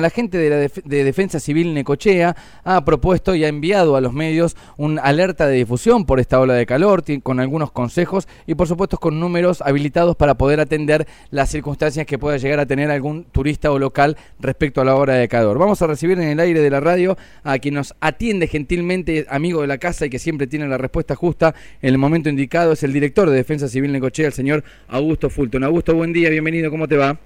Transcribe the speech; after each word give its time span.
La 0.00 0.10
gente 0.10 0.38
de, 0.38 0.48
la 0.48 0.56
de 0.58 1.02
Defensa 1.02 1.40
Civil 1.40 1.74
Necochea 1.74 2.36
ha 2.62 2.84
propuesto 2.84 3.34
y 3.34 3.42
ha 3.42 3.48
enviado 3.48 3.96
a 3.96 4.00
los 4.00 4.12
medios 4.12 4.56
un 4.76 5.00
alerta 5.00 5.48
de 5.48 5.56
difusión 5.56 6.06
por 6.06 6.20
esta 6.20 6.38
ola 6.38 6.54
de 6.54 6.66
calor, 6.66 7.02
con 7.20 7.40
algunos 7.40 7.72
consejos 7.72 8.28
y 8.46 8.54
por 8.54 8.68
supuesto 8.68 8.98
con 8.98 9.18
números 9.18 9.60
habilitados 9.60 10.14
para 10.14 10.36
poder 10.36 10.60
atender 10.60 11.08
las 11.32 11.50
circunstancias 11.50 12.06
que 12.06 12.16
pueda 12.16 12.36
llegar 12.36 12.60
a 12.60 12.66
tener 12.66 12.92
algún 12.92 13.24
turista 13.24 13.72
o 13.72 13.80
local 13.80 14.16
respecto 14.38 14.80
a 14.80 14.84
la 14.84 14.94
hora 14.94 15.14
de 15.14 15.26
calor. 15.26 15.58
Vamos 15.58 15.82
a 15.82 15.88
recibir 15.88 16.16
en 16.20 16.28
el 16.28 16.38
aire 16.38 16.60
de 16.60 16.70
la 16.70 16.78
radio 16.78 17.18
a 17.42 17.58
quien 17.58 17.74
nos 17.74 17.92
atiende 17.98 18.46
gentilmente, 18.46 19.26
amigo 19.28 19.62
de 19.62 19.66
la 19.66 19.78
casa 19.78 20.06
y 20.06 20.10
que 20.10 20.20
siempre 20.20 20.46
tiene 20.46 20.68
la 20.68 20.78
respuesta 20.78 21.16
justa 21.16 21.56
en 21.82 21.88
el 21.88 21.98
momento 21.98 22.28
indicado, 22.28 22.70
es 22.70 22.84
el 22.84 22.92
director 22.92 23.28
de 23.28 23.34
Defensa 23.34 23.66
Civil 23.66 23.90
Necochea, 23.90 24.28
el 24.28 24.32
señor 24.32 24.62
Augusto 24.86 25.28
Fulton. 25.28 25.64
Augusto, 25.64 25.92
buen 25.96 26.12
día, 26.12 26.30
bienvenido, 26.30 26.70
¿cómo 26.70 26.86
te 26.86 26.96
va? 26.96 27.18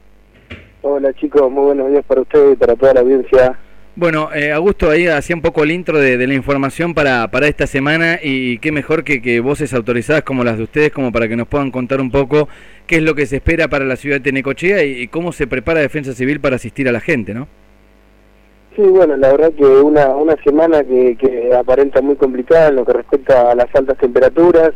Hola 0.85 1.13
chicos, 1.15 1.49
muy 1.49 1.67
buenos 1.67 1.91
días 1.91 2.05
para 2.05 2.23
ustedes 2.23 2.55
y 2.55 2.57
para 2.57 2.75
toda 2.75 2.95
la 2.95 3.01
audiencia. 3.01 3.57
Bueno, 3.95 4.31
eh, 4.35 4.51
Augusto 4.51 4.91
ahí 4.91 5.07
hacía 5.07 5.37
un 5.37 5.43
poco 5.43 5.63
el 5.63 5.71
intro 5.71 5.99
de, 5.99 6.27
la 6.27 6.35
información 6.35 6.93
para, 6.93 7.29
para 7.31 7.47
esta 7.47 7.69
semana 7.69 8.19
y 8.21 8.59
qué 8.59 8.73
mejor 8.73 9.05
que, 9.05 9.23
que, 9.23 9.39
voces 9.39 9.75
autorizadas 9.75 10.23
como 10.23 10.43
las 10.43 10.57
de 10.57 10.65
ustedes 10.65 10.91
como 10.91 11.13
para 11.13 11.29
que 11.29 11.37
nos 11.37 11.47
puedan 11.47 11.71
contar 11.71 12.01
un 12.01 12.11
poco 12.11 12.49
qué 12.89 12.97
es 12.97 13.03
lo 13.03 13.15
que 13.15 13.27
se 13.27 13.37
espera 13.37 13.69
para 13.69 13.85
la 13.85 13.95
ciudad 13.95 14.21
de 14.21 14.33
Necochea 14.33 14.83
y, 14.83 15.07
cómo 15.07 15.31
se 15.31 15.47
prepara 15.47 15.79
Defensa 15.79 16.15
Civil 16.15 16.41
para 16.41 16.57
asistir 16.57 16.89
a 16.89 16.93
la 16.93 17.01
gente, 17.01 17.33
¿no? 17.33 17.47
Sí, 18.75 18.83
bueno, 18.83 19.17
la 19.17 19.31
verdad 19.31 19.53
que 19.53 19.65
una, 19.65 20.09
una 20.17 20.35
semana 20.43 20.83
que, 20.83 21.17
que 21.17 21.55
aparenta 21.55 22.01
muy 22.01 22.17
complicada 22.17 22.69
en 22.69 22.77
lo 22.77 22.85
que 22.85 22.95
respecta 22.95 23.53
a 23.53 23.55
las 23.55 23.73
altas 23.75 23.99
temperaturas. 23.99 24.73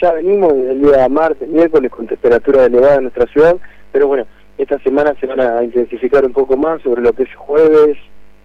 Ya 0.00 0.12
venimos 0.12 0.54
el 0.54 0.80
día 0.80 1.06
martes, 1.08 1.46
miércoles 1.48 1.90
con 1.90 2.06
temperaturas 2.06 2.68
elevadas 2.68 2.98
en 2.98 3.02
nuestra 3.02 3.26
ciudad, 3.26 3.56
pero 3.92 4.06
bueno, 4.06 4.24
esta 4.62 4.78
semana 4.80 5.14
se 5.20 5.26
van 5.26 5.40
a 5.40 5.62
intensificar 5.62 6.24
un 6.24 6.32
poco 6.32 6.56
más 6.56 6.82
sobre 6.82 7.02
lo 7.02 7.12
que 7.12 7.22
es 7.22 7.34
jueves, 7.34 7.96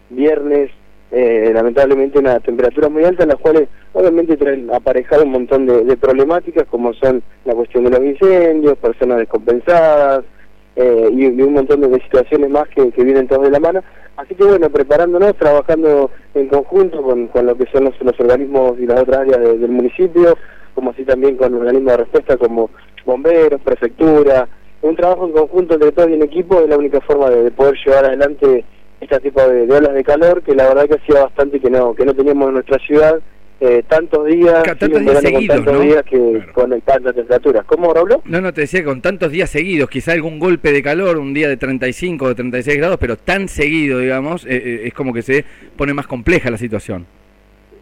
viernes, 0.10 0.72
eh, 1.12 1.52
lamentablemente 1.54 2.20
una 2.20 2.40
temperatura 2.40 2.90
muy 2.90 3.04
alta 3.04 3.24
en 3.24 3.30
las 3.30 3.40
cuales 3.40 3.68
obviamente 3.94 4.38
traen 4.38 4.74
aparejado 4.74 5.24
un 5.24 5.32
montón 5.32 5.66
de, 5.66 5.98
problemáticas 5.98 6.66
como 6.66 6.94
son 6.94 7.22
la 7.46 7.54
cuestión 7.54 7.84
de 7.84 7.92
los 7.92 8.00
incendios, 8.00 8.78
personas 8.78 9.20
descompensadas 9.20 10.24
eh, 10.76 11.10
y, 11.12 11.42
un 11.42 11.54
montón 11.54 11.82
de, 11.82 12.02
situaciones 12.02 12.50
más 12.50 12.68
que, 12.70 12.92
vienen 13.04 13.28
todos 13.28 13.44
de 13.44 13.52
la 13.52 13.60
mano. 13.60 13.84
Así 14.18 14.34
que 14.36 14.44
bueno, 14.46 14.70
preparándonos, 14.70 15.36
trabajando 15.36 16.10
en 16.34 16.48
conjunto 16.48 17.02
con, 17.02 17.30
lo 17.46 17.56
que 17.56 17.66
son 17.72 17.86
los, 17.86 18.20
organismos 18.20 18.80
y 18.80 18.86
las 18.86 19.02
otras 19.02 19.20
áreas 19.20 19.60
del 19.60 19.72
municipio, 19.72 20.38
como 20.74 20.92
así 20.92 21.04
también 21.04 21.36
con 21.38 21.54
organismos 21.54 21.92
de 21.92 21.98
respuesta 21.98 22.38
como 22.38 22.70
bomberos, 23.06 23.62
prefectura, 23.62 24.48
un 24.90 24.96
trabajo 24.96 25.26
en 25.26 25.34
conjunto 25.34 25.74
entre 25.74 25.92
todos 25.92 26.10
y 26.10 26.14
en 26.14 26.24
equipo 26.24 26.62
es 26.62 26.70
la 26.70 26.78
única 26.78 27.02
forma 27.02 27.30
de, 27.30 27.52
poder 27.52 27.76
llevar 27.84 28.06
adelante 28.06 28.64
este 29.02 29.20
tipo 29.20 29.42
de, 29.42 29.64
olas 29.64 29.94
de 29.94 30.04
calor 30.04 30.42
que 30.44 30.56
la 30.56 30.68
verdad 30.68 30.88
que 30.88 30.96
hacía 30.96 31.24
bastante 31.24 31.60
que 31.60 31.70
no 31.70 31.94
que 31.94 32.06
no 32.06 32.14
teníamos 32.14 32.48
en 32.48 32.54
nuestra 32.56 32.78
ciudad 32.80 33.20
eh, 33.62 33.84
tantos 33.88 34.26
días, 34.26 34.64
tantos 34.64 34.90
días 34.90 35.22
seguidos, 35.22 35.56
con 35.56 35.66
tantos 35.66 35.82
días 35.82 36.04
que 36.04 36.46
con 36.54 36.82
tantas 36.82 37.16
temperaturas. 37.16 37.66
¿Cómo, 37.66 37.94
Raúl? 37.94 38.18
No, 38.26 38.42
no, 38.42 38.54
te 38.54 38.62
decía 38.62 38.84
con 38.84 39.02
tantos 39.02 39.32
días 39.32 39.50
seguidos, 39.50 39.90
quizá 39.90 40.12
algún 40.12 40.40
golpe 40.40 40.74
de 40.74 40.84
calor, 40.84 41.18
un 41.18 41.34
día 41.34 41.48
de 41.48 41.56
35 41.56 42.26
o 42.26 42.28
de 42.28 42.36
36 42.36 42.78
grados, 42.78 42.98
pero 43.00 43.16
tan 43.16 43.48
seguido, 43.48 44.00
digamos, 44.00 44.46
eh, 44.46 44.50
eh, 44.58 44.82
es 44.88 44.94
como 44.94 45.14
que 45.14 45.22
se 45.22 45.46
pone 45.78 45.94
más 45.94 46.06
compleja 46.06 46.52
la 46.52 46.58
situación. 46.58 47.06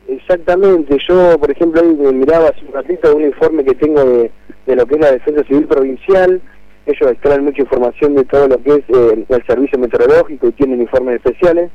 Exactamente, 0.07 0.95
yo, 1.07 1.39
por 1.39 1.49
ejemplo, 1.49 1.81
hoy 1.81 2.13
miraba 2.13 2.49
hace 2.49 2.63
un 2.65 2.73
ratito 2.73 3.15
un 3.15 3.23
informe 3.23 3.65
que 3.65 3.73
tengo 3.73 4.05
de, 4.05 4.31
de 4.67 4.75
lo 4.75 4.85
que 4.85 4.93
es 4.93 5.01
la 5.01 5.11
Defensa 5.11 5.43
Civil 5.45 5.65
Provincial, 5.65 6.39
ellos 6.85 7.11
extraen 7.11 7.45
mucha 7.45 7.61
información 7.61 8.15
de 8.15 8.25
todo 8.25 8.47
lo 8.47 8.57
que 8.61 8.71
es 8.71 8.83
eh, 8.89 9.25
el 9.27 9.45
servicio 9.45 9.79
meteorológico 9.79 10.47
y 10.47 10.51
tienen 10.51 10.81
informes 10.81 11.15
especiales. 11.15 11.71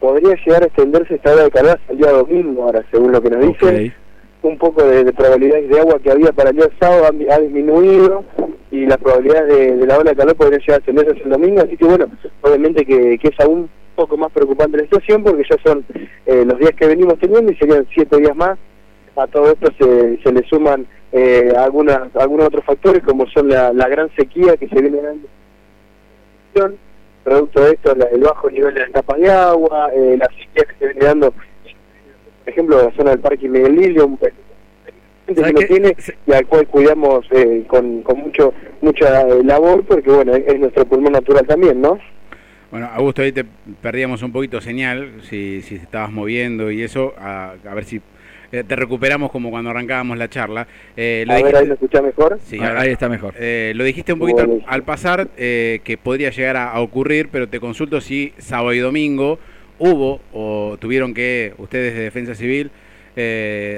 Podría 0.00 0.34
llegar 0.34 0.62
a 0.62 0.66
extenderse 0.66 1.14
esta 1.14 1.32
hora 1.32 1.44
de 1.44 1.50
calor 1.50 1.80
el 1.88 1.98
día 1.98 2.10
domingo, 2.10 2.64
ahora, 2.64 2.84
según 2.90 3.12
lo 3.12 3.20
que 3.20 3.30
nos 3.30 3.46
dicen. 3.46 3.94
Un 4.42 4.56
poco 4.56 4.84
de, 4.84 5.12
probabilidades 5.12 5.68
de 5.68 5.80
agua 5.80 5.98
que 6.00 6.12
había 6.12 6.32
para 6.32 6.50
el 6.50 6.56
día 6.56 6.68
sábado 6.78 7.06
ha, 7.06 7.38
disminuido 7.40 8.24
y 8.70 8.86
la 8.86 8.96
probabilidad 8.96 9.44
de, 9.46 9.76
la 9.84 9.98
ola 9.98 10.10
de 10.10 10.16
calor 10.16 10.36
podría 10.36 10.58
llegar 10.58 10.74
a 10.74 10.78
extenderse 10.78 11.22
el 11.24 11.30
domingo. 11.30 11.60
Así 11.60 11.76
que, 11.76 11.84
bueno, 11.84 12.06
obviamente 12.42 12.84
que, 12.84 13.14
es 13.14 13.40
aún 13.40 13.68
poco 13.96 14.16
más 14.16 14.30
preocupante 14.30 14.76
la 14.76 14.84
situación 14.84 15.24
porque 15.24 15.42
ya 15.50 15.56
son 15.64 15.84
eh, 16.26 16.44
los 16.46 16.56
días 16.58 16.70
que 16.78 16.86
venimos 16.86 17.18
teniendo 17.18 17.50
y 17.50 17.56
serían 17.56 17.86
siete 17.92 18.16
días 18.18 18.36
más. 18.36 18.56
A 19.18 19.26
todo 19.26 19.50
esto 19.50 19.72
se, 19.78 20.22
se 20.22 20.32
le 20.32 20.46
suman 20.48 20.86
eh, 21.10 21.52
algunas, 21.56 22.14
algunos 22.14 22.46
otros 22.46 22.64
factores 22.64 23.02
como 23.02 23.26
son 23.28 23.48
la, 23.48 23.72
gran 23.72 24.08
sequía 24.14 24.56
que 24.56 24.68
se 24.68 24.80
viene 24.80 24.98
dando, 25.02 26.76
producto 27.24 27.62
de 27.62 27.72
esto, 27.72 27.96
el 28.12 28.20
bajo 28.20 28.50
nivel 28.50 28.74
de 28.74 28.80
las 28.80 28.90
capas 28.90 29.18
de 29.18 29.30
agua, 29.30 29.90
eh, 29.94 30.16
la 30.18 30.26
sequía 30.26 30.64
que 30.64 30.74
se 30.78 30.92
viene 30.92 31.04
dando, 31.04 31.32
por 31.32 31.44
ejemplo, 32.46 32.82
la 32.84 32.96
zona 32.96 33.10
del 33.10 33.20
Parque 33.20 33.48
Miguel 33.48 33.74
Lillo, 33.74 34.06
un 34.06 34.18
que 34.18 34.32
lo 35.52 35.60
tiene 35.66 35.96
y 36.26 36.32
al 36.32 36.46
cual 36.46 36.66
cuidamos 36.68 37.26
eh, 37.32 37.64
con, 37.66 38.02
con 38.02 38.18
mucho 38.18 38.54
mucha 38.80 39.26
labor 39.26 39.84
porque 39.84 40.10
bueno 40.10 40.34
es 40.34 40.58
nuestro 40.58 40.86
pulmón 40.86 41.12
natural 41.12 41.46
también 41.46 41.82
no 41.82 41.98
bueno, 42.70 42.88
Augusto, 42.94 43.22
ahí 43.22 43.32
te 43.32 43.44
perdíamos 43.80 44.22
un 44.22 44.30
poquito 44.30 44.60
señal, 44.60 45.22
si, 45.22 45.62
si 45.62 45.76
te 45.76 45.84
estabas 45.84 46.12
moviendo 46.12 46.70
y 46.70 46.82
eso, 46.82 47.14
a, 47.18 47.54
a 47.66 47.74
ver 47.74 47.84
si 47.84 48.02
eh, 48.50 48.64
te 48.66 48.76
recuperamos 48.76 49.30
como 49.30 49.50
cuando 49.50 49.70
arrancábamos 49.70 50.16
la 50.16 50.28
charla. 50.28 50.66
Eh, 50.96 51.24
lo 51.26 51.34
a 51.34 51.42
ver, 51.42 51.56
ahí 51.56 51.66
lo 51.66 51.74
escucha 51.74 52.00
mejor. 52.00 52.38
Sí, 52.44 52.58
ahí 52.58 52.90
está 52.90 53.08
mejor. 53.08 53.34
Eh, 53.38 53.72
lo 53.74 53.84
dijiste 53.84 54.12
un 54.12 54.18
poquito 54.18 54.60
al, 54.66 54.82
pasar 54.84 55.28
que 55.28 55.98
podría 56.02 56.30
llegar 56.30 56.56
a, 56.56 56.80
ocurrir, 56.80 57.28
pero 57.30 57.48
te 57.48 57.60
consulto 57.60 58.00
si 58.00 58.32
sábado 58.38 58.72
y 58.72 58.78
domingo 58.78 59.38
hubo 59.78 60.20
o 60.32 60.76
tuvieron 60.80 61.14
que 61.14 61.52
ustedes 61.58 61.94
de 61.94 62.00
Defensa 62.00 62.34
Civil 62.34 62.70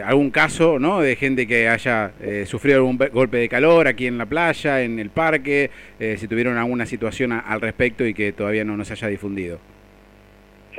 algún 0.05 0.31
caso 0.31 0.79
¿no? 0.79 1.01
de 1.01 1.17
gente 1.17 1.47
que 1.47 1.67
haya 1.69 2.13
sufrido 2.45 2.77
algún 2.77 2.99
golpe 3.13 3.39
de 3.39 3.49
calor 3.49 3.89
aquí 3.89 4.07
en 4.07 4.19
la 4.19 4.27
playa, 4.27 4.83
en 4.83 4.99
el 4.99 5.11
parque, 5.11 5.71
si 5.99 6.29
tuvieron 6.29 6.59
alguna 6.59 6.87
situación 6.87 7.33
al 7.33 7.61
respecto 7.61 8.07
y 8.07 8.15
que 8.15 8.33
todavía 8.33 8.65
no 8.65 8.77
nos 8.77 8.91
haya 8.91 9.09
difundido. 9.09 9.59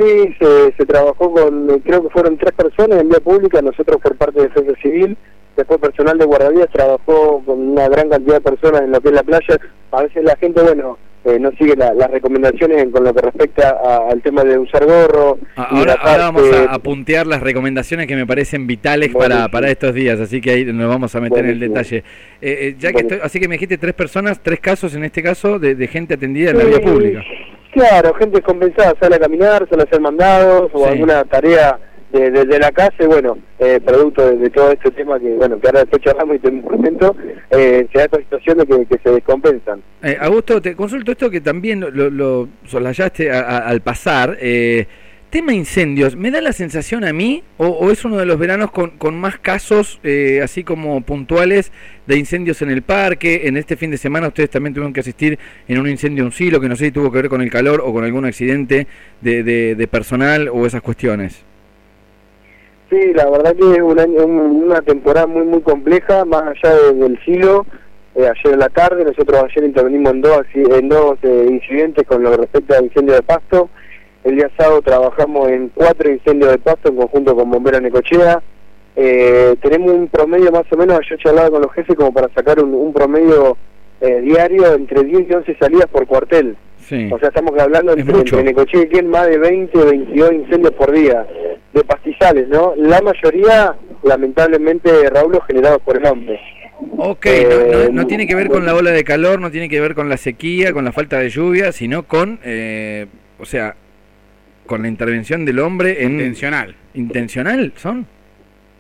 Sí, 0.02 0.36
se, 0.78 0.86
trabajó 0.86 1.32
con, 1.32 1.68
creo 1.82 2.02
que 2.02 2.10
fueron 2.10 2.38
tres 2.38 2.54
personas 2.54 3.02
en 3.02 3.10
vía 3.10 3.20
pública, 3.20 3.62
nosotros 3.62 4.02
por 4.02 4.16
parte 4.16 4.40
de 4.42 4.48
Defensa 4.48 4.74
Civil, 4.82 5.16
después 5.56 5.80
personal 5.80 6.18
de 6.18 6.26
guardavías 6.26 6.70
trabajó 6.72 7.44
con 7.46 7.60
una 7.60 7.88
gran 7.88 8.10
cantidad 8.10 8.36
de 8.36 8.42
personas 8.42 8.82
en 8.82 8.92
lo 8.92 9.00
que 9.00 9.10
es 9.10 9.14
la 9.14 9.24
playa. 9.24 9.60
A 9.92 10.02
veces 10.02 10.24
la 10.24 10.36
gente, 10.38 10.62
bueno, 10.62 10.98
eh, 11.24 11.38
no 11.40 11.52
sigue 11.52 11.76
las 11.76 12.10
recomendaciones 12.10 12.88
con 12.92 13.04
lo 13.04 13.14
que 13.14 13.22
respecta 13.22 13.78
al 14.10 14.24
tema 14.24 14.44
de 14.44 14.58
usar 14.58 14.86
gorro. 14.86 15.38
Ah, 15.56 15.68
ahora, 15.70 15.98
vamos 16.04 16.50
a, 16.68 16.80
puntear 16.80 17.28
las 17.28 17.42
recomendaciones 17.42 18.08
que 18.08 18.16
me 18.16 18.26
parecen 18.26 18.66
vitales 18.66 19.14
para, 19.14 19.48
para 19.50 19.70
estos 19.70 19.94
días, 19.94 20.20
así 20.20 20.42
que 20.42 20.50
ahí 20.50 20.66
nos 20.66 20.90
vamos 20.90 21.14
a 21.14 21.22
meter 21.22 21.46
en 21.46 21.52
el 21.52 21.60
detalle. 21.60 21.98
Eh, 21.98 22.04
eh, 22.42 22.76
ya 22.80 22.92
que 22.92 23.02
estoy, 23.02 23.20
así 23.22 23.40
que 23.40 23.48
me 23.48 23.56
dijiste 23.56 23.78
tres 23.78 23.94
personas, 23.94 24.42
tres 24.42 24.60
casos 24.60 24.96
en 24.96 25.04
este 25.04 25.22
caso 25.22 25.60
de, 25.60 25.88
gente 25.88 26.16
atendida 26.16 26.52
en 26.52 26.58
la 26.58 26.64
vía 26.64 26.82
pública. 26.82 27.24
Claro, 27.72 28.14
gente 28.16 28.42
compensada, 28.42 28.94
sale 29.00 29.16
a 29.16 29.20
caminar, 29.20 29.68
sale 29.70 29.84
a 29.84 29.86
hacer 29.86 30.02
mandados 30.02 30.70
o 30.74 30.86
alguna 30.86 31.24
tarea 31.24 31.80
desde 32.12 32.46
de, 32.46 32.60
la 32.60 32.72
casa 32.72 33.06
bueno, 33.08 33.38
eh, 33.60 33.80
producto 33.86 34.36
de, 34.36 34.50
todo 34.50 34.72
este 34.72 34.92
tema 34.92 35.18
que 35.18 35.34
bueno 35.36 35.58
que 35.60 35.68
ahora 35.68 35.80
después 35.80 36.02
charlamos 36.02 36.36
y 36.36 36.40
te 36.40 36.62
comento, 36.62 37.16
eh, 37.52 37.88
se 37.92 37.98
da 37.98 38.04
esta 38.06 38.18
situación 38.18 38.58
de 38.58 38.66
que, 38.66 39.00
se 39.02 39.10
descompensan. 39.12 39.82
Eh, 40.04 40.18
Augusto, 40.20 40.62
te 40.62 40.76
consulto 40.76 41.12
esto 41.12 41.30
que 41.30 41.40
también 41.40 41.80
lo, 41.80 42.10
lo 42.10 42.50
solayaste 42.66 43.32
al 43.32 43.80
pasar. 43.82 44.38
Eh, 44.42 44.86
Tema 45.32 45.54
incendios, 45.54 46.18
¿me 46.18 46.30
da 46.30 46.42
la 46.42 46.52
sensación 46.52 47.06
a 47.06 47.14
mí 47.14 47.42
o, 47.56 47.90
es 47.90 48.04
uno 48.04 48.18
de 48.18 48.26
los 48.26 48.38
veranos 48.38 48.70
con, 48.70 48.90
con 48.98 49.18
más 49.18 49.40
casos 49.40 50.02
eh, 50.04 50.42
así 50.44 50.66
como 50.66 51.00
puntuales 51.00 51.72
de 52.06 52.18
incendios 52.18 52.62
en 52.62 52.70
el 52.70 52.82
parque? 52.82 53.44
En 53.46 53.56
este 53.56 53.78
fin 53.78 53.92
de 53.92 53.98
semana 53.98 54.28
ustedes 54.28 54.50
también 54.50 54.74
tuvieron 54.74 54.92
que 54.92 55.00
asistir 55.00 55.40
en 55.70 55.80
un 55.80 55.88
incendio 55.88 56.26
un 56.26 56.34
silo 56.34 56.60
que 56.60 56.68
no 56.68 56.76
sé 56.76 56.88
si 56.88 56.92
tuvo 56.92 57.10
que 57.14 57.20
ver 57.20 57.30
con 57.30 57.42
el 57.42 57.50
calor 57.50 57.82
o 57.82 57.94
con 57.94 58.04
algún 58.04 58.26
accidente 58.26 58.88
de, 59.22 59.42
de, 59.42 59.88
personal 59.88 60.50
o 60.50 60.66
esas 60.66 60.82
cuestiones. 60.82 61.46
Sí, 62.90 63.14
la 63.14 63.30
verdad 63.30 63.56
que 63.56 63.72
es 63.72 63.82
una 63.82 64.82
temporada 64.82 65.28
muy 65.28 65.46
muy 65.46 65.62
compleja, 65.62 66.26
más 66.26 66.44
allá 66.44 66.76
del 66.92 67.18
silo. 67.24 67.66
Eh, 68.16 68.28
ayer 68.28 68.54
en 68.54 68.60
la 68.60 68.68
tarde, 68.68 69.06
nosotros 69.06 69.46
ayer 69.46 69.64
intervenimos 69.64 70.12
en 70.12 70.22
dos, 70.22 70.42
en 70.54 70.90
dos 70.90 71.18
eh, 71.24 71.48
incidentes 71.50 72.06
con 72.06 72.22
lo 72.22 72.32
que 72.32 72.38
respecta 72.38 72.78
al 72.78 72.84
incendio 72.84 73.14
de 73.14 73.22
pasto 73.22 73.70
el 74.24 74.36
día 74.36 74.50
sábado 74.58 74.82
trabajamos 74.82 75.50
en 75.50 75.70
cuatro 75.70 76.12
incendios 76.12 76.52
de 76.52 76.58
pasto 76.60 76.90
en 76.90 76.98
conjunto 76.98 77.36
con 77.36 77.50
Bomberos 77.50 77.82
Necochea. 77.82 78.42
Eh, 78.96 79.56
tenemos 79.62 79.92
un 79.94 80.08
promedio 80.08 80.52
más 80.52 80.66
o 80.72 80.78
menos, 80.78 81.00
yo 81.10 81.16
he 81.16 81.18
charlado 81.18 81.52
con 81.52 81.62
los 81.62 81.72
jefes 81.74 81.96
como 81.96 82.14
para 82.14 82.32
sacar 82.34 82.60
un, 82.62 82.94
promedio 82.94 83.58
eh, 84.02 84.22
diario 84.22 84.74
entre 84.76 85.04
10 85.04 85.30
y 85.30 85.34
11 85.34 85.58
salidas 85.60 85.88
por 85.88 86.06
cuartel. 86.06 86.56
O 87.12 87.20
sea, 87.20 87.30
estamos 87.30 87.58
hablando 87.58 87.94
entre, 87.94 88.44
Necochea 88.44 88.82
y 88.82 88.88
Quien 88.88 89.08
más 89.08 89.28
de 89.28 89.38
20 89.38 89.78
o 89.78 89.86
22 89.86 90.34
incendios 90.34 90.74
por 90.74 90.92
día 90.92 91.26
de 91.74 91.84
pastizales, 91.86 92.50
¿no? 92.50 92.74
La 92.76 93.02
mayoría, 93.02 93.76
lamentablemente, 94.04 95.10
Raúl, 95.10 95.40
generados 95.48 95.82
por 95.84 95.96
el 95.96 96.06
hombre. 96.06 96.40
Ok, 96.98 97.28
no, 97.84 98.02
no, 98.02 98.08
tiene 98.08 98.28
que 98.28 98.36
ver 98.36 98.50
con 98.50 98.66
la 98.66 98.76
ola 98.76 98.92
de 98.92 99.04
calor, 99.04 99.40
no 99.40 99.52
tiene 99.52 99.70
que 99.70 99.80
ver 99.80 99.96
con 99.96 100.10
la 100.10 100.18
sequía, 100.18 100.74
con 100.74 100.84
la 100.84 100.92
falta 100.92 101.20
de 101.20 101.30
lluvia, 101.30 101.72
sino 101.72 102.04
con, 102.04 102.40
eh, 102.44 103.06
o 103.40 103.46
sea, 103.46 103.76
con 104.72 104.84
la 104.84 104.88
intervención 104.88 105.44
del 105.44 105.60
hombre 105.60 106.02
en... 106.02 106.14
Intencional. 106.14 106.74
¿Intencional 106.94 107.74
son? 107.76 108.08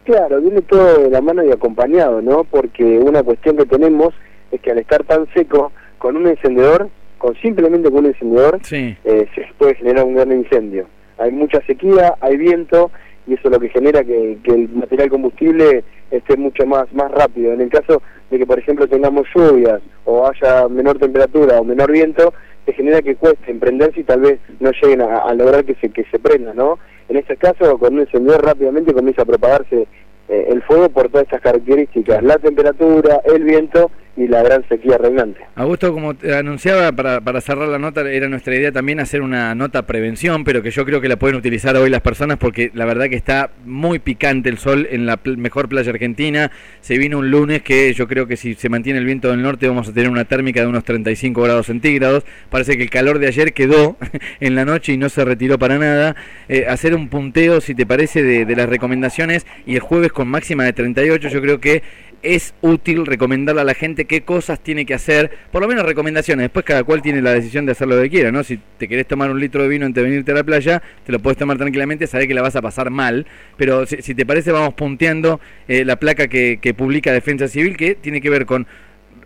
Claro, 0.05 0.39
viene 0.39 0.61
todo 0.61 0.99
de 1.03 1.09
la 1.09 1.19
mano 1.19 1.43
y 1.43 1.51
acompañado, 1.51 2.21
¿no? 2.21 2.45
Porque 2.45 2.81
una 2.97 3.21
cuestión 3.23 3.57
que 3.57 3.65
tenemos 3.65 4.13
es 4.53 4.61
que 4.61 4.71
al 4.71 4.77
estar 4.77 5.03
tan 5.03 5.27
seco, 5.33 5.73
con 5.97 6.15
un 6.15 6.27
encendedor, 6.27 6.87
con 7.17 7.35
simplemente 7.41 7.89
con 7.91 7.99
un 7.99 8.05
encendedor, 8.05 8.59
Sí. 8.63 8.95
eh, 9.03 9.27
se 9.35 9.45
puede 9.57 9.75
generar 9.75 10.05
un 10.05 10.15
gran 10.15 10.31
incendio. 10.31 10.87
Hay 11.17 11.31
mucha 11.33 11.59
sequía, 11.65 12.15
hay 12.21 12.37
viento, 12.37 12.89
y 13.27 13.33
eso 13.33 13.49
es 13.49 13.51
lo 13.51 13.59
que 13.59 13.67
genera 13.67 14.01
que, 14.05 14.37
que 14.45 14.51
el 14.51 14.69
material 14.69 15.09
combustible 15.09 15.83
esté 16.09 16.37
mucho 16.37 16.65
más, 16.65 16.85
más 16.93 17.11
rápido. 17.11 17.51
En 17.51 17.59
el 17.59 17.69
caso 17.69 18.01
de 18.29 18.37
que, 18.39 18.45
por 18.45 18.59
ejemplo, 18.59 18.87
tengamos 18.87 19.27
lluvias 19.35 19.81
o 20.05 20.25
haya 20.25 20.69
menor 20.69 20.97
temperatura 20.99 21.59
o 21.59 21.65
menor 21.65 21.91
viento, 21.91 22.33
se 22.65 22.73
genera 22.73 23.01
que 23.01 23.15
cueste 23.15 23.51
emprenderse 23.51 24.01
y 24.01 24.03
tal 24.03 24.21
vez 24.21 24.39
no 24.59 24.71
lleguen 24.71 25.01
a, 25.01 25.33
lograr 25.33 25.65
que 25.65 25.75
se, 25.75 25.89
que 25.89 26.03
se 26.05 26.19
prenda, 26.19 26.53
¿no? 26.53 26.79
En 27.09 27.17
este 27.17 27.35
caso, 27.37 27.77
con 27.77 27.95
un 27.95 28.01
encendedor 28.01 28.45
rápidamente 28.45 28.93
comienza 28.93 29.23
a 29.23 29.25
propagarse 29.25 29.87
eh, 30.29 30.47
el 30.49 30.61
fuego 30.63 30.89
por 30.89 31.09
todas 31.09 31.25
estas 31.25 31.41
características, 31.41 32.23
la 32.23 32.37
temperatura, 32.37 33.21
el 33.25 33.43
viento 33.43 33.91
y 34.17 34.27
la 34.27 34.43
gran 34.43 34.67
sequía 34.67 34.97
reinante. 34.97 35.39
Augusto, 35.55 35.93
como 35.93 36.13
te 36.15 36.35
anunciaba, 36.35 36.91
para, 36.91 37.21
para 37.21 37.39
cerrar 37.41 37.67
la 37.69 37.79
nota, 37.79 38.01
era 38.09 38.27
nuestra 38.27 38.55
idea 38.55 38.71
también 38.71 38.99
hacer 38.99 39.21
una 39.21 39.55
nota 39.55 39.83
prevención, 39.83 40.43
pero 40.43 40.61
que 40.61 40.71
yo 40.71 40.85
creo 40.85 40.99
que 40.99 41.07
la 41.07 41.17
pueden 41.17 41.37
utilizar 41.37 41.75
hoy 41.77 41.89
las 41.89 42.01
personas 42.01 42.37
porque 42.37 42.71
la 42.73 42.85
verdad 42.85 43.07
que 43.09 43.15
está 43.15 43.51
muy 43.65 43.99
picante 43.99 44.49
el 44.49 44.57
sol 44.57 44.87
en 44.91 45.05
la 45.05 45.19
mejor 45.23 45.69
playa 45.69 45.91
argentina. 45.91 46.51
Se 46.81 46.97
vino 46.97 47.19
un 47.19 47.31
lunes 47.31 47.61
que 47.61 47.93
yo 47.93 48.07
creo 48.07 48.27
que 48.27 48.37
si 48.37 48.53
se 48.55 48.69
mantiene 48.69 48.99
el 48.99 49.05
viento 49.05 49.29
del 49.29 49.41
norte 49.41 49.67
vamos 49.67 49.87
a 49.87 49.93
tener 49.93 50.09
una 50.09 50.25
térmica 50.25 50.61
de 50.61 50.67
unos 50.67 50.83
35 50.83 51.41
grados 51.41 51.67
centígrados. 51.67 52.25
Parece 52.49 52.77
que 52.77 52.83
el 52.83 52.89
calor 52.89 53.19
de 53.19 53.27
ayer 53.27 53.53
quedó 53.53 53.97
en 54.39 54.55
la 54.55 54.65
noche 54.65 54.93
y 54.93 54.97
no 54.97 55.09
se 55.09 55.23
retiró 55.23 55.57
para 55.57 55.77
nada. 55.77 56.15
Eh, 56.49 56.65
hacer 56.67 56.95
un 56.95 57.07
punteo, 57.07 57.61
si 57.61 57.75
te 57.75 57.85
parece, 57.85 58.23
de, 58.23 58.45
de 58.45 58.55
las 58.55 58.67
recomendaciones 58.67 59.45
y 59.65 59.75
el 59.75 59.81
jueves 59.81 60.11
con 60.11 60.27
máxima 60.27 60.65
de 60.65 60.73
38, 60.73 61.29
yo 61.29 61.41
creo 61.41 61.59
que 61.59 61.81
es 62.23 62.53
útil 62.61 63.05
recomendarle 63.05 63.61
a 63.61 63.63
la 63.63 63.73
gente 63.73 64.05
qué 64.05 64.21
cosas 64.21 64.59
tiene 64.59 64.85
que 64.85 64.93
hacer, 64.93 65.31
por 65.51 65.61
lo 65.61 65.67
menos 65.67 65.85
recomendaciones, 65.85 66.43
después 66.43 66.65
cada 66.65 66.83
cual 66.83 67.01
tiene 67.01 67.21
la 67.21 67.33
decisión 67.33 67.65
de 67.65 67.73
hacer 67.73 67.87
lo 67.87 68.01
que 68.01 68.09
quiera, 68.09 68.31
¿no? 68.31 68.43
Si 68.43 68.59
te 68.77 68.87
querés 68.87 69.07
tomar 69.07 69.31
un 69.31 69.39
litro 69.39 69.63
de 69.63 69.69
vino 69.69 69.85
antes 69.85 70.03
de 70.03 70.09
venirte 70.09 70.31
a 70.31 70.35
la 70.35 70.43
playa, 70.43 70.81
te 71.05 71.11
lo 71.11 71.19
puedes 71.19 71.37
tomar 71.37 71.57
tranquilamente, 71.57 72.07
sabés 72.07 72.27
que 72.27 72.33
la 72.33 72.41
vas 72.41 72.55
a 72.55 72.61
pasar 72.61 72.89
mal, 72.89 73.25
pero 73.57 73.85
si, 73.85 73.97
te 74.15 74.25
parece 74.25 74.51
vamos 74.51 74.73
punteando 74.73 75.39
eh, 75.67 75.85
la 75.85 75.95
placa 75.97 76.27
que, 76.27 76.59
que 76.61 76.73
publica 76.73 77.11
Defensa 77.11 77.47
Civil, 77.47 77.77
que 77.77 77.95
tiene 77.95 78.21
que 78.21 78.29
ver 78.29 78.45
con 78.45 78.67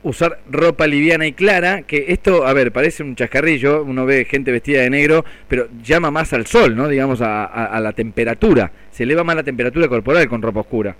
usar 0.03 0.39
ropa 0.51 0.85
liviana 0.85 1.25
y 1.25 1.33
clara, 1.33 1.81
que 1.81 2.05
esto, 2.09 2.45
a 2.45 2.53
ver, 2.53 2.71
parece 2.71 3.01
un 3.01 3.15
chascarrillo, 3.15 3.83
uno 3.83 4.05
ve 4.05 4.25
gente 4.25 4.51
vestida 4.51 4.81
de 4.81 4.89
negro, 4.91 5.25
pero 5.47 5.67
llama 5.83 6.11
más 6.11 6.31
al 6.33 6.45
sol, 6.45 6.75
¿no? 6.75 6.87
Digamos, 6.87 7.21
a, 7.21 7.45
a- 7.45 7.65
a 7.65 7.79
la 7.79 7.91
temperatura, 7.93 8.71
se 8.91 9.03
eleva 9.03 9.23
más 9.23 9.35
la 9.35 9.43
temperatura 9.43 9.87
corporal 9.87 10.27
con 10.29 10.41
ropa 10.43 10.59
oscura. 10.59 10.95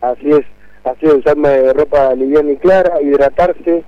Así 0.00 0.30
es, 0.30 0.46
así 0.84 1.06
es, 1.06 1.14
usar 1.14 1.36
eh, 1.44 1.72
ropa 1.72 2.14
liviana 2.14 2.52
y 2.52 2.56
clara, 2.56 3.00
hidratarse, 3.02 3.84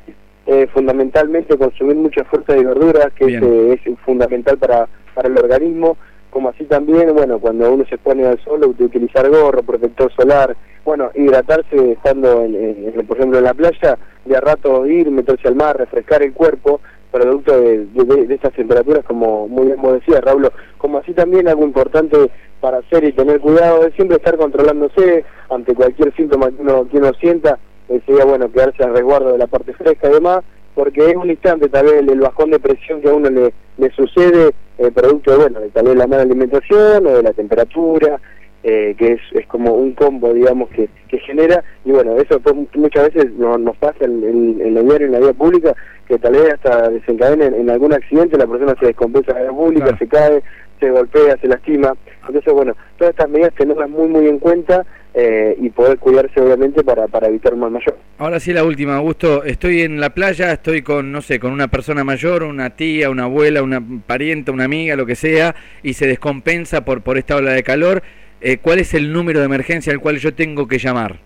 eh, 0.47 0.67
fundamentalmente 0.73 1.57
consumir 1.57 1.97
mucha 1.97 2.25
fruta 2.25 2.57
y 2.57 2.65
verduras, 2.65 3.13
que 3.15 3.25
es, 3.25 3.29
Bien. 3.29 3.45
eh, 3.45 3.81
es 3.85 3.99
fundamental 4.01 4.59
para, 4.59 4.89
para 5.15 5.29
el 5.29 5.39
organismo, 5.39 5.97
como 6.31 6.49
así 6.49 6.65
también, 6.65 7.15
bueno, 7.15 7.39
cuando 7.39 7.71
uno 7.73 7.85
se 7.89 7.99
pone 7.99 8.27
al 8.27 8.39
sol, 8.43 8.61
ut- 8.63 8.81
utilizar 8.81 9.29
gorro, 9.29 9.63
protector 9.63 10.11
solar, 10.15 10.57
bueno, 10.85 11.11
hidratarse 11.15 11.93
estando, 11.93 12.43
en, 12.45 12.55
en- 12.55 12.93
en- 12.99 13.07
por 13.07 13.17
ejemplo, 13.19 13.39
en 13.39 13.45
la 13.45 13.55
playa, 13.55 13.99
de 14.25 14.37
a 14.37 14.41
rato 14.41 14.87
ir, 14.87 15.11
meterse 15.11 15.49
al 15.49 15.55
mar, 15.57 15.77
refrescar 15.77 16.23
el 16.23 16.33
cuerpo, 16.33 16.81
producto 17.11 17.61
de, 17.61 17.85
de, 17.87 18.27
de 18.27 18.35
estas 18.35 18.55
temperaturas, 18.55 19.05
como 19.05 19.47
muy 19.47 19.67
bien 19.67 19.83
vos 19.83 19.93
decías, 19.93 20.23
Raúl, 20.23 20.51
como 20.79 20.99
así 20.99 21.13
también 21.13 21.47
algo 21.47 21.63
importante 21.65 22.17
para 22.63 22.79
hacer 22.79 23.05
y 23.05 23.13
tener 23.13 23.41
cuidado 23.41 23.85
es 23.87 23.93
siempre 23.95 24.17
estar 24.17 24.37
controlándose 24.39 25.25
ante 25.51 25.75
cualquier 25.75 26.15
síntoma 26.15 26.49
que 26.51 26.63
uno, 26.63 26.89
que 26.89 26.97
uno 26.97 27.11
sienta, 27.21 27.59
eh, 27.89 28.01
sería 28.07 28.25
bueno 28.25 28.51
quedarse 28.51 28.83
al 28.85 28.95
resguardo 28.95 29.33
de 29.33 29.39
la 29.39 29.49
parte 29.49 29.73
fresca 29.75 30.09
y 30.09 30.13
demás, 30.15 30.39
porque 30.75 31.11
es 31.11 31.17
un 31.17 31.29
instante 31.29 31.69
tal 31.69 31.87
vez 31.87 31.97
el, 31.97 32.21
bajón 32.21 32.51
de 32.53 32.61
presión 32.61 33.03
que 33.03 33.11
a 33.11 33.15
uno 33.15 33.29
le, 33.29 33.53
le 33.79 33.91
sucede, 33.91 34.53
eh, 34.79 34.91
producto 34.95 35.33
de, 35.33 35.37
bueno, 35.39 35.61
de 35.61 35.69
tal 35.71 35.87
vez 35.87 35.97
la 35.97 36.07
mala 36.07 36.23
alimentación 36.23 37.05
o 37.07 37.11
de 37.11 37.23
la 37.23 37.33
temperatura, 37.33 38.19
eh, 38.63 38.95
que 38.97 39.15
es, 39.15 39.21
es 39.33 39.47
como 39.49 39.75
un 39.75 39.93
combo, 39.95 40.33
digamos, 40.33 40.71
que, 40.71 40.89
que 41.09 41.19
genera, 41.19 41.65
y 41.85 41.91
bueno, 41.91 42.17
eso 42.17 42.39
pues, 42.41 42.55
muchas 42.77 43.13
veces 43.13 43.33
no- 43.33 43.59
nos 43.59 43.77
pasa 43.77 44.05
en, 44.05 44.23
en, 44.23 44.61
en 44.61 44.75
la 44.75 44.83
diario, 44.83 45.07
en 45.09 45.13
la 45.13 45.19
vida 45.19 45.33
pública, 45.33 45.75
que 46.07 46.17
tal 46.19 46.33
vez 46.35 46.55
hasta 46.55 46.89
desencadena 46.89 47.47
en, 47.47 47.55
en 47.55 47.71
algún 47.71 47.93
accidente, 47.93 48.39
la 48.39 48.47
persona 48.47 48.77
se 48.79 48.87
descompensa 48.87 49.33
en 49.33 49.37
la 49.37 49.43
vida 49.43 49.53
pública, 49.59 49.85
Claro. 49.87 49.99
se 49.99 50.07
cae, 50.09 50.43
se 50.83 50.91
golpea, 50.91 51.37
se 51.41 51.47
lastima, 51.47 51.95
entonces 52.27 52.53
bueno, 52.53 52.77
todas 52.99 53.13
estas 53.13 53.31
medidas 53.31 53.55
tenerlas 53.55 53.89
muy 53.89 54.09
muy 54.09 54.27
en 54.27 54.39
cuenta 54.39 54.85
eh, 55.15 55.55
y 55.61 55.69
poder 55.71 55.99
cuidarse 55.99 56.41
obviamente 56.41 56.83
para, 56.83 57.07
para 57.07 57.29
evitar 57.29 57.55
un 57.55 57.61
mal 57.61 57.71
mayor. 57.71 57.97
Ahora 58.19 58.41
sí 58.41 58.53
la 58.53 58.65
última, 58.65 58.97
Augusto. 58.97 59.45
Estoy 59.45 59.83
en 59.83 60.01
la 60.01 60.11
playa, 60.11 60.53
estoy 60.53 60.83
con, 60.83 61.13
no 61.13 61.21
sé, 61.21 61.39
con 61.39 61.53
una 61.53 61.69
persona 61.69 62.03
mayor, 62.03 62.43
una 62.43 62.71
tía, 62.71 63.11
una 63.11 63.25
abuela, 63.25 63.63
una 63.63 63.83
parienta, 64.07 64.53
una 64.53 64.65
amiga, 64.65 64.97
lo 64.97 65.05
que 65.07 65.15
sea, 65.15 65.55
y 65.83 65.93
se 65.93 66.07
descompensa 66.07 66.85
por, 66.85 67.03
por 67.03 67.19
esta 67.19 67.37
ola 67.37 67.53
de 67.53 67.63
calor. 67.63 68.03
Eh, 68.41 68.57
¿Cuál 68.59 68.79
es 68.81 68.95
el 68.95 69.13
número 69.13 69.41
de 69.41 69.47
emergencia 69.47 69.93
al 69.93 70.01
cual 70.01 70.17
yo 70.17 70.35
tengo 70.35 70.67
que 70.67 70.79
llamar? 70.79 71.21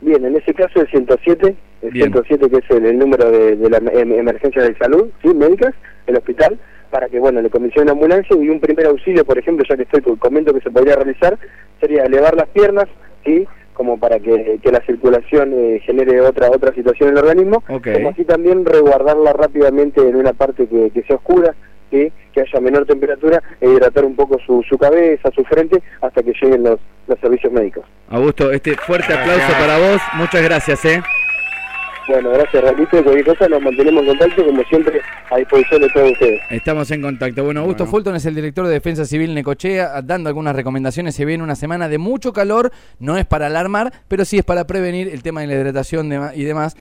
Bien, 0.00 0.24
en 0.24 0.36
ese 0.36 0.54
caso 0.54 0.80
el 0.80 0.88
107, 0.88 1.54
el 1.82 1.90
Bien. 1.90 2.12
107 2.12 2.48
que 2.48 2.56
es 2.58 2.70
el, 2.70 2.86
el 2.86 2.98
número 2.98 3.30
de, 3.30 3.56
de 3.56 3.70
la 3.70 3.78
em- 3.78 4.12
emergencia 4.12 4.62
de 4.62 4.76
salud, 4.76 5.08
¿sí? 5.22 5.34
médicas, 5.34 5.74
el 6.06 6.16
hospital, 6.16 6.58
para 6.94 7.08
que 7.08 7.18
bueno 7.18 7.42
le 7.42 7.50
comisione 7.50 7.86
una 7.86 7.92
ambulancia 7.94 8.36
y 8.40 8.48
un 8.48 8.60
primer 8.60 8.86
auxilio, 8.86 9.24
por 9.24 9.36
ejemplo, 9.36 9.64
ya 9.68 9.76
que 9.76 9.82
estoy 9.82 10.00
comento 10.16 10.54
que 10.54 10.60
se 10.60 10.70
podría 10.70 10.94
realizar, 10.94 11.36
sería 11.80 12.04
elevar 12.04 12.36
las 12.36 12.46
piernas, 12.50 12.84
sí, 13.24 13.48
como 13.72 13.98
para 13.98 14.20
que, 14.20 14.60
que 14.62 14.70
la 14.70 14.80
circulación 14.86 15.52
eh, 15.54 15.80
genere 15.84 16.20
otra 16.20 16.48
otra 16.50 16.72
situación 16.72 17.08
en 17.08 17.16
el 17.16 17.24
organismo, 17.24 17.64
Ok. 17.68 17.88
como 17.94 18.10
así 18.10 18.24
también 18.24 18.64
resguardarla 18.64 19.32
rápidamente 19.32 20.08
en 20.08 20.14
una 20.14 20.34
parte 20.34 20.68
que, 20.68 20.90
que 20.90 21.02
sea 21.02 21.16
oscura, 21.16 21.52
¿sí? 21.90 22.12
que 22.32 22.42
haya 22.42 22.60
menor 22.60 22.86
temperatura 22.86 23.42
e 23.60 23.68
hidratar 23.68 24.04
un 24.04 24.14
poco 24.14 24.38
su, 24.46 24.62
su 24.62 24.78
cabeza, 24.78 25.32
su 25.34 25.42
frente, 25.42 25.82
hasta 26.00 26.22
que 26.22 26.32
lleguen 26.40 26.62
los, 26.62 26.78
los 27.08 27.18
servicios 27.18 27.52
médicos. 27.52 27.84
Augusto, 28.08 28.52
este 28.52 28.76
fuerte 28.76 29.12
aplauso 29.12 29.52
para 29.58 29.78
vos. 29.78 30.00
Muchas 30.14 30.44
gracias, 30.44 30.84
¿eh? 30.84 31.02
Bueno, 32.08 32.30
gracias, 32.32 32.62
Raquito. 32.62 32.98
Y 32.98 33.02
cualquier 33.02 33.24
cosa 33.26 33.48
nos 33.48 33.62
mantenemos 33.62 34.02
en 34.02 34.08
contacto, 34.08 34.44
como 34.44 34.62
siempre, 34.64 35.00
a 35.30 35.36
disposición 35.38 35.80
de 35.82 35.88
todos 35.88 36.12
ustedes. 36.12 36.40
Estamos 36.50 36.90
en 36.90 37.02
contacto. 37.02 37.44
Bueno, 37.44 37.60
Augusto 37.60 37.84
Bueno. 37.84 37.90
Fulton 37.90 38.16
es 38.16 38.26
el 38.26 38.34
director 38.34 38.66
de 38.66 38.72
Defensa 38.72 39.04
Civil 39.04 39.34
Necochea, 39.34 40.02
dando 40.02 40.28
algunas 40.28 40.54
recomendaciones. 40.54 41.14
Se 41.14 41.24
viene 41.24 41.42
una 41.42 41.56
semana 41.56 41.88
de 41.88 41.98
mucho 41.98 42.32
calor, 42.32 42.72
no 42.98 43.16
es 43.16 43.24
para 43.26 43.46
alarmar, 43.46 43.92
pero 44.08 44.24
sí 44.24 44.38
es 44.38 44.44
para 44.44 44.66
prevenir 44.66 45.08
el 45.08 45.22
tema 45.22 45.40
de 45.40 45.46
la 45.48 45.54
hidratación 45.54 46.08
de- 46.08 46.30
y 46.34 46.44
demás. 46.44 46.72